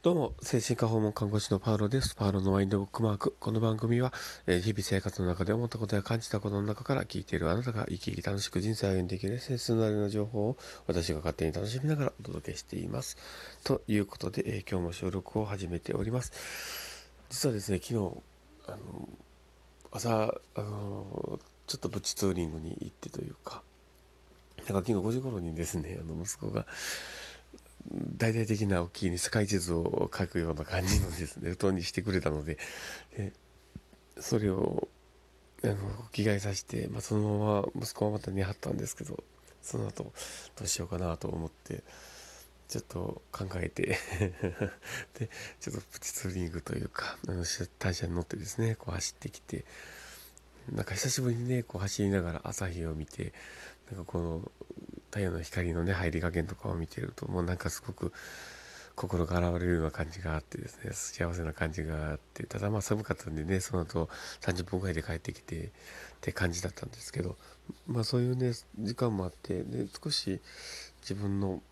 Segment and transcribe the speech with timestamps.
[0.00, 2.14] どうも、精神科訪問看護師のパウロです。
[2.14, 3.34] パウロのワインドブックマーク。
[3.40, 4.12] この番組は、
[4.46, 10.56] えー、日々生活の中で思ったことや感じたことの中から聞いているあなたが生き生き楽しく人生を歩んでいけるセンスのあるような情報を
[10.86, 13.16] 私が勝手に楽しみながらお届けしています。
[13.64, 16.32] ということで、えー、今日も収録を始めております。
[17.28, 17.94] 実はですね、昨日、
[18.68, 19.08] あの、
[19.90, 23.64] 朝、あの、ちょっとプチツーリングに行ってというか、
[24.58, 26.66] なんか昨日5時頃にですね、あの、息子が、
[27.90, 32.58] 大々的な大きい世界地図を描くような感じのですね、 布団にしてくれたので、
[33.16, 33.32] で
[34.20, 34.88] それを、
[35.62, 35.76] あの、
[36.12, 39.22] 着替えさせて、まあ、そのまま息子はまた寝はったんですけど、
[39.62, 40.12] その後、
[40.56, 41.82] どうしようかなと思って、
[42.68, 43.98] ちょっと考えて
[45.18, 45.30] で、
[45.60, 47.44] ちょっとプチツーリングというか、あの、
[47.78, 49.64] 単車に乗ってですね、こう走ってきて、
[50.70, 53.32] なんか久しぶりにね、こう走りながら朝日を見て、
[53.90, 54.52] なんかこの
[55.10, 58.12] 太陽の光のね、入り加減とかを見てると、もうなんかすごく
[58.94, 64.08] 心が洗われるような感じがあってですね、幸せな感じがあって、ただまあ寒かったんでね、その後
[64.40, 65.70] 30分ぐらいで帰ってきてっ
[66.20, 67.36] て感じだったんですけど、
[67.86, 70.40] まあそういうね、時間もあって、で、少し
[71.02, 71.62] 自分の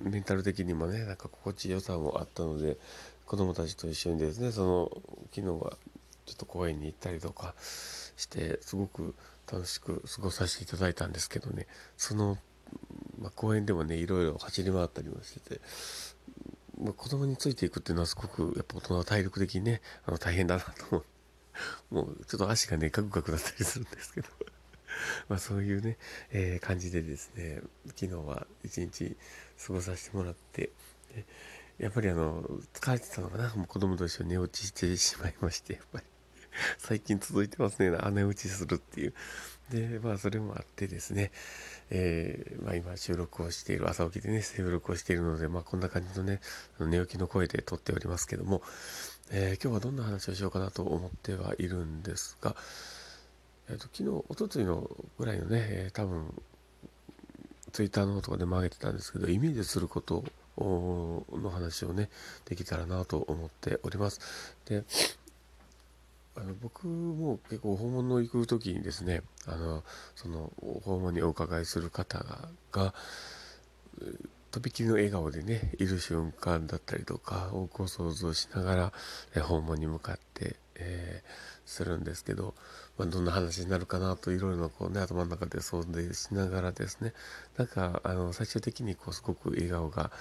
[0.00, 2.78] メンタル的にもね、なんか心地よさもあったので、
[3.26, 5.02] 子供たちと一緒にですね、その、
[5.34, 5.76] 昨日は
[6.26, 7.54] ちょっと公園に行ったりとか
[8.16, 9.14] して、すごく
[9.50, 12.38] 楽しく過ごさせていただいたんですけどね、その
[13.18, 15.60] まあ、公園でもね、いろいろ走り回ったりもしてて、
[16.78, 21.04] まあ、子供についていくっていうのはすごく、やっぱ大人は体力的にね、あの、大変だなと思
[21.90, 21.94] う。
[21.94, 24.28] もう、ちょっと足がね、カクカクだったりするんですけど。
[25.28, 25.98] まあそういうね、
[26.30, 29.16] えー、感じでですね、昨日は一日
[29.66, 30.70] 過ごさせてもらって、
[31.78, 36.04] やっぱりあの、疲れてたのかな、もう子供と一緒に寝落ちしてしまいまして、やっぱり。
[36.86, 39.14] 最近続いてますね、姉打ちするっていう。
[39.70, 41.32] で、まあそれもあってですね、
[41.88, 46.40] えー、まあ今収録をしている、朝起きでね、収録をしているので、まあこんな感じのね、
[46.78, 48.60] 寝起きの声で撮っておりますけども、
[49.30, 52.54] えー、今日はどんな話をしようかなと思ってはいるんですが、
[53.70, 56.34] えっ、ー、と、昨日、おとといのぐらいのね、えー、多分、
[57.72, 60.22] ツイッターのとかでも上げてたんですけど、イメージすること
[60.58, 62.10] の話をね、
[62.44, 64.20] できたらなと思っております。
[64.66, 64.84] で、
[66.36, 69.84] あの僕も結構訪問の行く時にですねあの
[70.14, 70.52] その
[70.84, 72.24] 訪問にお伺いする方
[72.72, 72.94] が
[74.50, 78.92] とびきりの笑顔でねいる瞬間だったりとかを想像しなが
[79.34, 82.54] ら訪問に向かって、えーするんですけど、
[82.96, 87.12] まあ、どんな話になるかなといろいろなこうね頭の中で想像しながらですね
[87.56, 90.12] なんかあの最終的にこうすごく笑顔が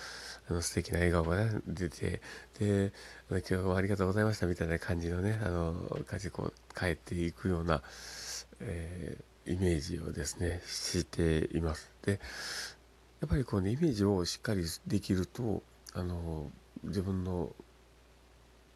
[0.50, 2.22] あの素敵な笑顔が、ね、出て
[2.60, 2.92] で
[3.30, 5.74] 今日はありがとうございましたみたいな感じのねあの
[6.08, 7.84] 感じでこう帰っていくような、
[8.60, 11.92] えー、イメージをですねしています。
[12.04, 12.20] で
[13.22, 15.62] やっぱりこうねイメージをしっかりできると
[15.94, 16.50] あの
[16.84, 17.52] 自分の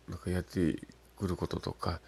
[0.08, 0.80] なんかやって
[1.18, 2.00] くることとか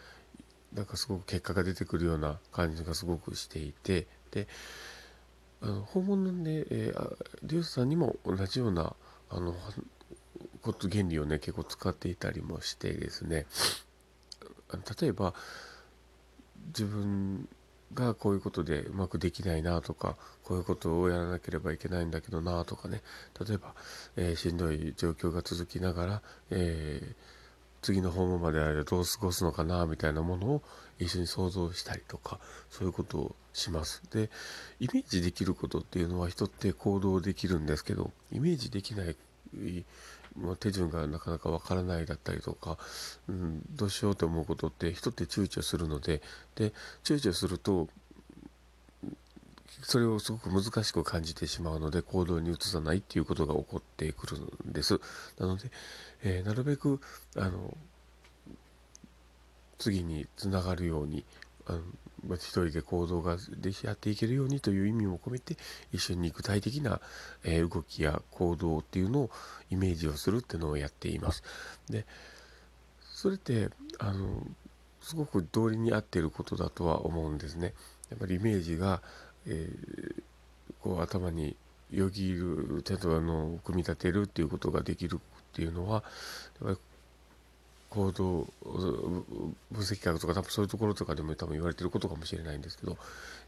[0.74, 4.48] なんかすごく結果が出てくるような感じがすごくしていてで
[5.62, 8.94] あの訪問で、えー、リュウさんにも同じような
[9.30, 9.56] あの
[10.62, 13.46] こと原理をね結構使っていたりもしてですね。
[15.02, 15.34] 例えば
[16.68, 17.50] 自分
[17.94, 23.02] がこういうことでうまくできないなとかこういうことをやらなければいけないんだけどなとかね。
[23.46, 23.74] 例えば、
[24.16, 26.22] えー、しんどい状況が続きながら、
[26.52, 27.39] えー
[27.82, 30.62] 次の訪問まであればどう過ごすのかなみたいなものを
[31.00, 34.04] 一緒に想像したりとかそういうことをします。
[34.12, 34.30] で
[34.80, 39.16] イメージできることっていうのは人って行動できるんですけどイメージできない
[40.60, 42.78] 手順がなかなかわからないだったりとか、
[43.28, 46.22] うん、どうしようと思うことって人って躊躇するので
[46.56, 46.74] で
[47.04, 47.88] 躊躇すると
[49.84, 55.00] それをすごく難しく感じてしまうので行動に移さないっていうことが起こってくるんです。
[55.38, 55.72] なので、
[56.24, 57.00] えー、なるべく
[57.36, 57.78] あの
[59.78, 61.24] 次につながるように
[61.66, 61.80] あの、
[62.28, 65.56] まあ、一人で行動ができやっていけるようにという意味も込めて
[65.94, 67.00] 一緒に具体的な、
[67.44, 69.30] えー、動きや行動っていうのを
[69.70, 71.44] イメージをするっていうのをやっています。
[71.90, 72.06] で
[73.02, 74.46] それってあの
[75.02, 77.74] すごく道理に合っていることだとは思うんですね。
[78.10, 79.02] やっぱりイメージが
[79.48, 80.24] えー、
[80.82, 81.56] こう頭に
[81.92, 86.04] よぎる程度あの組み立てるっていうことができるっていうのは
[86.62, 86.78] やっぱり
[87.90, 89.26] 行動分
[89.72, 92.98] 析学とか多分そういうところとかでも多分言われてることかもしれないんですけどや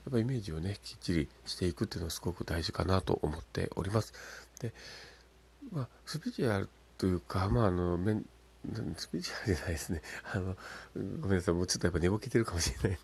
[0.09, 4.13] っぱイメージをねきっちりしていくっていうのはすごく大事かなと思っております。
[4.59, 4.73] で
[5.71, 7.99] まあスピリチュアルというかまああの
[8.97, 10.01] スピリチュアルじゃないですね。
[10.33, 10.55] あの
[11.21, 11.53] ごめんなさい。
[11.53, 12.99] もうちょっとやっぱ寝ぼけてるかもしれない。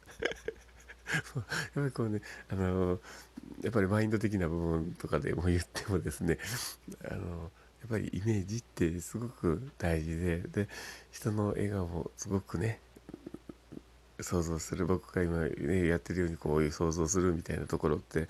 [1.36, 3.00] やっぱりこうね、あの、
[3.63, 6.38] やっぱりマインド的な部分とかでも言ってもですね、
[7.09, 7.51] あの、
[7.81, 10.68] やっぱりイメージってすごく大事でで
[11.12, 12.80] 人の笑顔をすごくね
[14.19, 18.27] 想像する僕が今、ね、やってるようにこういう想像するみたいなところって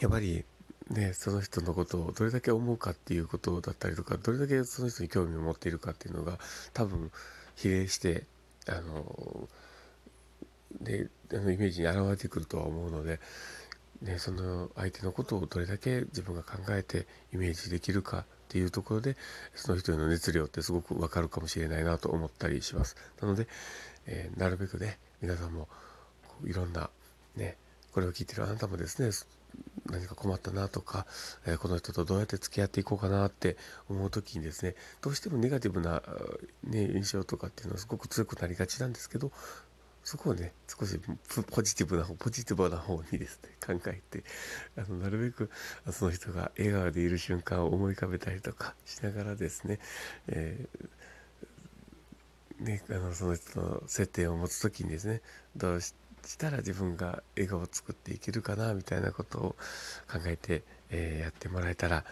[0.00, 0.44] やっぱり
[0.90, 6.38] ねその人のことをどれだけ思うかっていうことだったりとかどれだけその人に興味を持っているかっていうのが
[6.72, 7.12] 多分
[7.54, 8.24] 比例して
[8.66, 9.48] あの
[10.80, 13.20] であのイメージに現れてくるとは思うので、
[14.02, 19.16] ね、その相手のことをどれだけ自分が考えてイメージできるかっていうところで
[19.54, 22.96] その人への熱量ってすごくわかるかもしれないなと思ったりします。
[23.20, 23.48] なので、
[24.06, 25.68] えー、なるべくね皆さんも
[26.28, 26.90] こういろんな
[27.36, 27.56] ね
[27.92, 29.10] これを聞いてるあなたもですね
[29.90, 31.06] 何か困ったなとか、
[31.46, 33.56] えー、この人とどうやって付き合っていこうかなって
[33.88, 36.02] 思う時にですねどうしてもネガティブな、
[36.64, 39.30] ね、印象とかっていうのはすごく強くなりがちなんですけど
[40.04, 41.00] そこをね少し
[41.50, 44.22] ポジティブな方ポジティブな方にですね 考えて
[44.76, 45.50] あのなるべく
[45.90, 49.80] その人が笑顔でいる瞬間を思い浮かべたりとかしながらですね,、
[50.28, 55.22] えー、ねあのその人の接点を持つ時にですね
[55.56, 55.94] どうし
[56.38, 59.56] たら自分が笑顔を作っていけるかなみたいなことを
[60.10, 62.04] 考えて、えー、やってもらえたら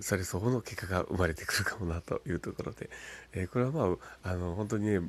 [0.00, 2.90] それ相応の結果が生まれてくるかもなというところで、
[3.32, 5.00] えー、これはまああの本当にね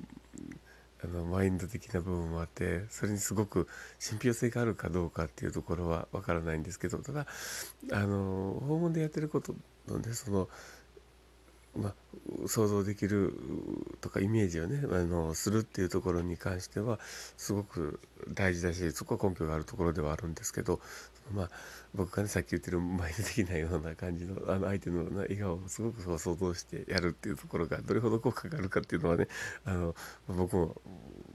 [1.03, 3.67] あのマインド的な部分もあってそれにすごく
[3.99, 7.25] 信憑性があるかどうかっていうところはわからないんですけどただ
[7.91, 9.55] あの訪問でやってること
[9.87, 10.47] のねその
[11.75, 11.93] まあ、
[12.47, 13.33] 想像できる
[14.01, 16.99] とかイメージをねあのするっていうところに関しては
[17.37, 17.99] すごく
[18.33, 20.79] 大事だしそこは根拠があるところではあるんですけど、
[21.33, 21.49] まあ、
[21.93, 29.27] 僕がねさっき言ってるマインド的なような感じのあの相手の笑顔をすごく想像してやるっていうところがどれほど効果があるかっていうのはね
[29.65, 29.95] あの
[30.27, 30.75] 僕も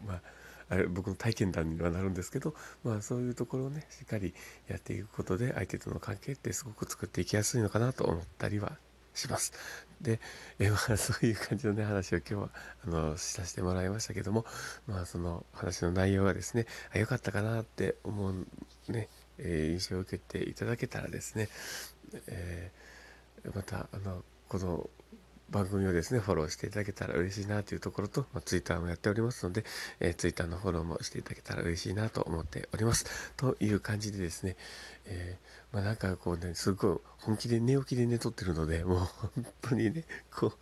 [0.06, 0.22] まあ
[0.68, 4.34] あれ僕の体験談にはなるんですけど、まあ、そういうところをねしっかり
[4.68, 8.72] やっていくことで相手との関係ってすごく作っていきやすいのかなと思ったりは
[9.16, 9.52] します。
[10.00, 10.20] で、
[10.58, 12.50] えまあ、 そういう感じのね話を今日は
[12.84, 14.44] あのさせてもらいましたけども、
[14.86, 18.46] まあ、その話の内容がですねあ良かったかなって思う
[18.88, 19.08] ね、
[19.38, 21.48] えー、印象を受けていただけたらですね、
[22.26, 24.90] えー、またあのこの
[25.50, 29.64] 番組をですね、フォローしていただけたら嬉しいなというところと、まあ、ツイッターもやっておりますので、
[30.00, 33.32] えー、ツイッターのフォローもしていただけたら嬉しいなと思っております。
[33.36, 34.56] という感じでですね、
[35.06, 38.98] えー、まあ、なんかこうね、すごい本気で寝起きで寝とってるので、もう
[39.34, 40.58] 本当にね、こう、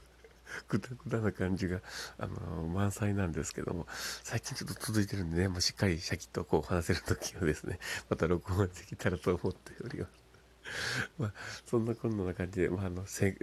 [0.68, 1.80] ぐだぐだな感じが、
[2.18, 3.86] あの満載なんですけども、
[4.22, 7.78] 最近ちょっと続いてるんでね、もうしっかりシャキッとこう話せる時をですね、
[8.10, 10.23] また録音できたらと思っております。
[11.18, 11.32] まあ、
[11.66, 13.36] そんなこんな感じで、まあ、あのせ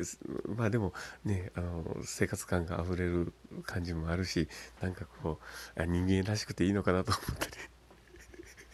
[0.55, 3.33] まあでもねあの生活感があふれる
[3.63, 4.47] 感じもあるし
[4.81, 5.39] なんかこ
[5.77, 7.51] う人間らしくていいのかなと思ったり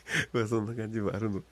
[0.34, 1.46] まあそんな感じもあるので、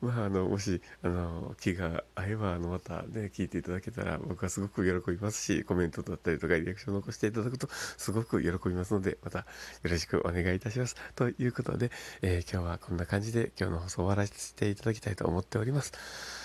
[0.00, 9.44] まああの、もし、あの、気が合えば、あの、またね、聞いていただけたら、僕はすごく喜びますし、コメントだったりとか、リアクションを残していただくと、すごく喜びますので、またよ
[9.84, 10.96] ろしくお願いいたします。
[11.14, 11.90] ということで、
[12.22, 16.39] えー、今日はこんな感じで、今日の放送を終わらせていただきたいと思っております。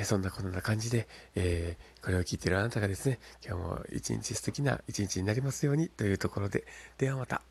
[0.00, 6.64] え、そんなこんな感じで、えー、これを聞いているあなたがですね、今日も一日素敵な一日になりますようにというところで、
[6.98, 7.47] ではまた。